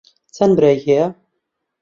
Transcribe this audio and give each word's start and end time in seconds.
چەند 0.35 0.51
برای 0.57 0.79
هەیە؟ 0.85 1.05